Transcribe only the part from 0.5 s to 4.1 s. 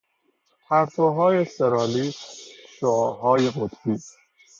پرتوهای سرالی، شعاعهای قطبی